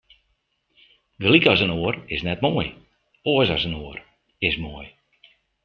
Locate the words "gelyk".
1.21-1.45